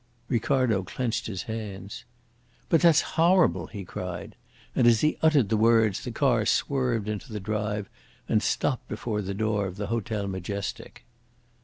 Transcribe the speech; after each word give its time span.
Ricardo 0.29 0.81
clenched 0.81 1.27
his 1.27 1.43
hands. 1.43 2.05
"But 2.69 2.81
that's 2.81 3.01
horrible!" 3.21 3.67
he 3.67 3.85
cried; 3.85 4.35
and 4.75 4.87
as 4.87 5.01
he 5.01 5.19
uttered 5.21 5.49
the 5.49 5.57
words 5.57 6.03
the 6.03 6.11
car 6.11 6.43
swerved 6.47 7.07
into 7.07 7.31
the 7.31 7.39
drive 7.39 7.87
and 8.27 8.41
stopped 8.41 8.87
before 8.87 9.21
the 9.21 9.35
door 9.35 9.67
of 9.67 9.77
the 9.77 9.85
Hotel 9.93 10.27
Majestic. 10.27 11.05